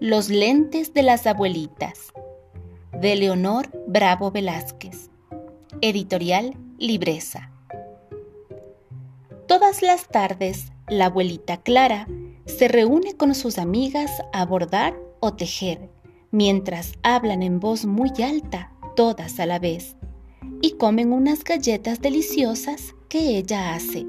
[0.00, 2.14] Los lentes de las abuelitas
[2.98, 5.10] de Leonor Bravo Velázquez.
[5.82, 7.52] Editorial Libresa.
[9.46, 12.08] Todas las tardes, la abuelita Clara
[12.46, 15.90] se reúne con sus amigas a bordar o tejer,
[16.30, 19.96] mientras hablan en voz muy alta, todas a la vez,
[20.62, 24.06] y comen unas galletas deliciosas que ella hace.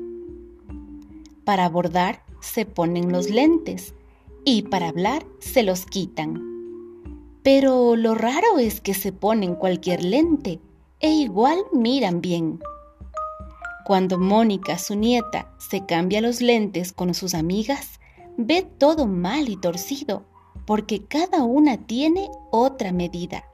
[1.43, 3.93] Para bordar se ponen los lentes
[4.45, 6.41] y para hablar se los quitan.
[7.43, 10.59] Pero lo raro es que se ponen cualquier lente
[10.99, 12.59] e igual miran bien.
[13.85, 17.99] Cuando Mónica, su nieta, se cambia los lentes con sus amigas,
[18.37, 20.23] ve todo mal y torcido,
[20.65, 23.45] porque cada una tiene otra medida.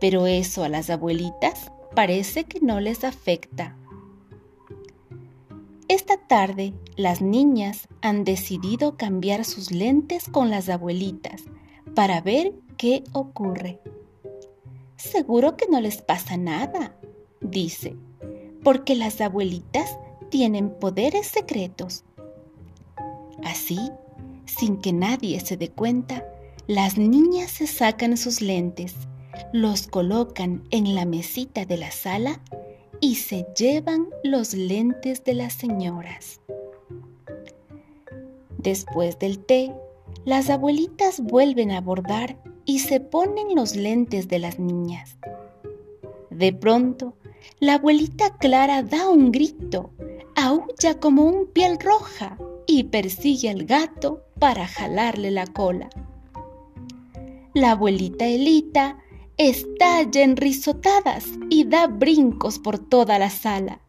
[0.00, 3.76] Pero eso a las abuelitas parece que no les afecta.
[5.90, 11.42] Esta tarde, las niñas han decidido cambiar sus lentes con las abuelitas
[11.96, 13.80] para ver qué ocurre.
[14.94, 16.94] Seguro que no les pasa nada,
[17.40, 17.96] dice,
[18.62, 19.98] porque las abuelitas
[20.28, 22.04] tienen poderes secretos.
[23.42, 23.90] Así,
[24.46, 26.24] sin que nadie se dé cuenta,
[26.68, 28.94] las niñas se sacan sus lentes,
[29.52, 32.40] los colocan en la mesita de la sala
[33.00, 36.40] y se llevan los lentes de las señoras.
[38.58, 39.72] Después del té,
[40.24, 45.16] las abuelitas vuelven a bordar y se ponen los lentes de las niñas.
[46.30, 47.14] De pronto,
[47.58, 49.90] la abuelita Clara da un grito,
[50.36, 55.88] aúlla como un piel roja y persigue al gato para jalarle la cola.
[57.54, 58.98] La abuelita Elita
[59.48, 63.80] estalla en risotadas y da brincos por toda la sala.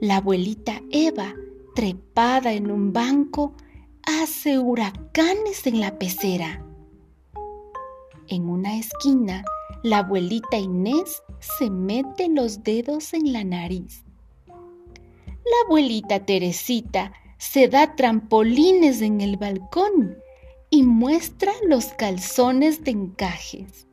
[0.00, 1.34] La abuelita Eva,
[1.74, 3.52] trepada en un banco,
[4.04, 6.64] hace huracanes en la pecera.
[8.28, 9.44] En una esquina,
[9.82, 11.22] la abuelita Inés
[11.58, 14.04] se mete los dedos en la nariz.
[14.46, 20.16] La abuelita Teresita se da trampolines en el balcón
[20.70, 23.87] y muestra los calzones de encajes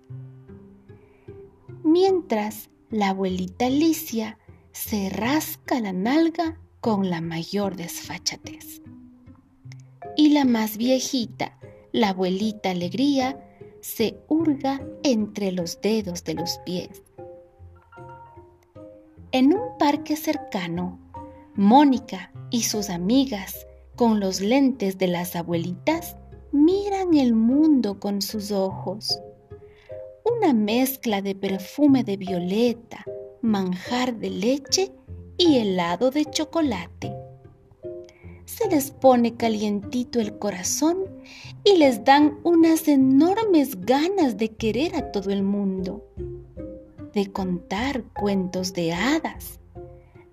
[1.86, 4.40] mientras la abuelita Alicia
[4.72, 8.82] se rasca la nalga con la mayor desfachatez.
[10.18, 11.58] Y la más viejita,
[11.92, 13.40] la abuelita Alegría,
[13.82, 17.04] se hurga entre los dedos de los pies.
[19.32, 21.00] En un parque cercano,
[21.54, 26.18] Mónica y sus amigas, con los lentes de las abuelitas,
[26.52, 29.20] miran el mundo con sus ojos
[30.38, 33.06] una mezcla de perfume de violeta,
[33.42, 34.92] manjar de leche
[35.38, 37.14] y helado de chocolate.
[38.46, 40.98] Se les pone calientito el corazón
[41.64, 46.06] y les dan unas enormes ganas de querer a todo el mundo,
[47.14, 49.60] de contar cuentos de hadas,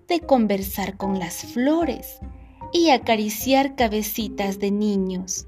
[0.07, 2.19] de conversar con las flores
[2.71, 5.47] y acariciar cabecitas de niños.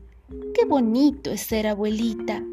[0.54, 2.44] Qué bonito es ser abuelita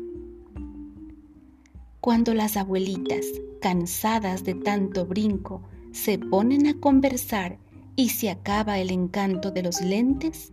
[2.02, 3.24] cuando las abuelitas,
[3.60, 7.58] cansadas de tanto brinco, se ponen a conversar
[7.94, 10.52] y se acaba el encanto de los lentes,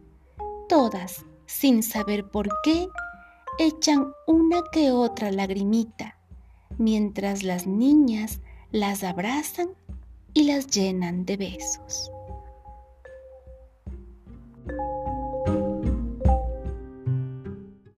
[0.68, 2.88] todas, sin saber por qué,
[3.58, 6.20] echan una que otra lagrimita,
[6.78, 9.70] mientras las niñas las abrazan
[10.36, 12.12] y las llenan de besos.